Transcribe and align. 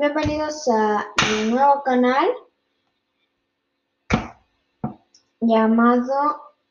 Bienvenidos 0.00 0.68
a 0.68 1.12
mi 1.28 1.50
nuevo 1.50 1.82
canal 1.82 2.28
llamado 5.40 6.14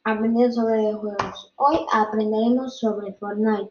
Aprendiendo 0.05 0.53
sobre 0.53 0.77
videojuegos. 0.77 1.51
Hoy 1.57 1.77
aprenderemos 1.91 2.79
sobre 2.79 3.11
Fortnite. 3.15 3.69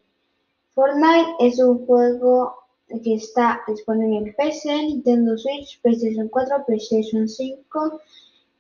Fortnite 0.75 1.37
es 1.41 1.59
un 1.59 1.87
juego 1.87 2.55
que 3.03 3.15
está 3.15 3.63
disponible 3.67 4.19
en 4.19 4.35
PC, 4.35 4.69
Nintendo 4.69 5.39
Switch, 5.39 5.81
PlayStation 5.81 6.29
4, 6.29 6.67
PlayStation 6.67 7.27
5, 7.27 8.01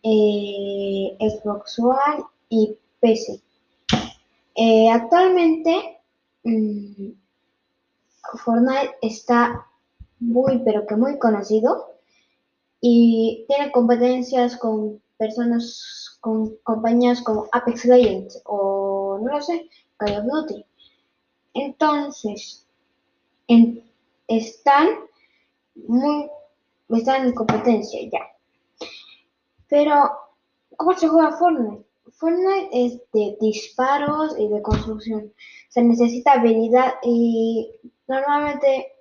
eh, 0.02 1.16
Xbox 1.20 1.78
One 1.78 2.24
y 2.48 2.74
PC. 3.00 3.42
Eh, 4.54 4.90
actualmente 4.90 6.00
mm, 6.44 7.10
Fortnite 8.42 8.96
está 9.02 9.66
muy 10.26 10.58
pero 10.64 10.86
que 10.86 10.96
muy 10.96 11.18
conocido 11.18 11.94
y 12.80 13.44
tiene 13.48 13.72
competencias 13.72 14.56
con 14.56 15.00
personas 15.16 16.18
con 16.20 16.56
compañías 16.64 17.22
como 17.22 17.46
Apex 17.52 17.84
Legends 17.84 18.42
o 18.44 19.18
no 19.22 19.32
lo 19.32 19.40
sé, 19.40 19.68
Call 19.96 20.18
of 20.18 20.24
Duty. 20.24 20.64
Entonces, 21.54 22.66
están 24.26 24.88
muy 25.74 26.28
están 26.90 27.26
en 27.26 27.34
competencia 27.34 28.00
ya. 28.10 28.20
Pero 29.68 30.10
¿cómo 30.76 30.94
se 30.94 31.08
juega 31.08 31.36
Fortnite? 31.38 31.84
Fortnite 32.12 32.68
es 32.72 33.00
de 33.12 33.36
disparos 33.40 34.38
y 34.38 34.48
de 34.48 34.62
construcción. 34.62 35.32
Se 35.68 35.82
necesita 35.82 36.32
habilidad 36.32 36.94
y 37.02 37.70
normalmente 38.06 38.92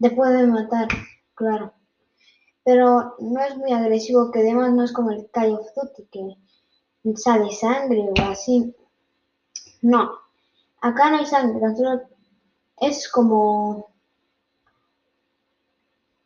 te 0.00 0.10
pueden 0.10 0.50
matar, 0.50 0.88
claro. 1.34 1.72
Pero 2.64 3.14
no 3.20 3.40
es 3.40 3.56
muy 3.56 3.72
agresivo, 3.72 4.30
que 4.30 4.40
además 4.40 4.72
no 4.72 4.84
es 4.84 4.92
como 4.92 5.10
el 5.10 5.30
Call 5.30 5.54
of 5.54 5.66
Duty, 5.74 6.06
que 6.10 7.16
sale 7.16 7.52
sangre 7.52 8.08
o 8.08 8.22
así. 8.22 8.74
No, 9.82 10.10
acá 10.80 11.10
no 11.10 11.18
hay 11.18 11.26
sangre, 11.26 11.60
solo 11.76 12.02
es 12.80 13.08
como 13.08 13.90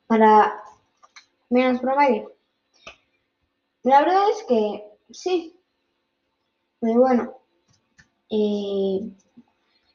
para 0.07 0.61
menos 1.51 1.81
promedio. 1.81 2.33
La 3.83 4.01
verdad 4.01 4.31
es 4.31 4.45
que 4.45 4.85
sí. 5.11 5.57
Pero 6.81 7.01
bueno, 7.01 7.35
eh, 8.31 9.11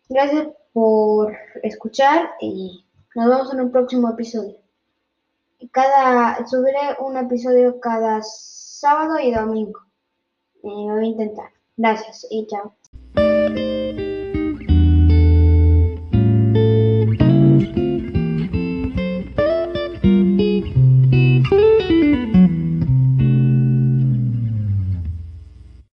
gracias 0.08 0.48
por 0.72 1.36
escuchar 1.64 2.32
y 2.40 2.85
nos 3.16 3.30
vemos 3.30 3.54
en 3.54 3.62
un 3.62 3.72
próximo 3.72 4.10
episodio. 4.10 4.58
Cada, 5.72 6.46
subiré 6.48 6.98
un 7.00 7.16
episodio 7.16 7.80
cada 7.80 8.22
sábado 8.22 9.18
y 9.20 9.34
domingo. 9.34 9.80
Eh, 10.64 10.68
voy 10.68 11.06
a 11.06 11.08
intentar. 11.08 11.50
Gracias 11.78 12.28
y 12.30 12.46
chao. 12.48 12.76